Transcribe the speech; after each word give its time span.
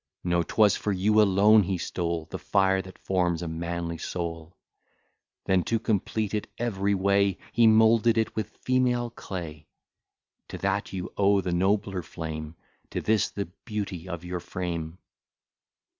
No; 0.23 0.41
'twas 0.41 0.75
for 0.75 0.91
you 0.91 1.21
alone 1.21 1.61
he 1.61 1.77
stole 1.77 2.25
The 2.25 2.39
fire 2.39 2.81
that 2.81 2.97
forms 2.97 3.43
a 3.43 3.47
manly 3.47 3.99
soul; 3.99 4.57
Then, 5.45 5.61
to 5.65 5.77
complete 5.77 6.33
it 6.33 6.47
every 6.57 6.95
way, 6.95 7.37
He 7.51 7.67
moulded 7.67 8.17
it 8.17 8.35
with 8.35 8.49
female 8.65 9.11
clay: 9.11 9.67
To 10.47 10.57
that 10.57 10.91
you 10.91 11.13
owe 11.17 11.39
the 11.39 11.53
nobler 11.53 12.01
flame, 12.01 12.55
To 12.89 12.99
this 12.99 13.29
the 13.29 13.45
beauty 13.63 14.09
of 14.09 14.25
your 14.25 14.39
frame. 14.39 14.97